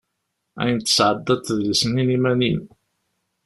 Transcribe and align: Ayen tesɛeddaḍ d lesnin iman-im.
Ayen 0.61 0.79
tesɛeddaḍ 0.79 1.39
d 1.57 1.59
lesnin 1.67 2.13
iman-im. 2.17 2.61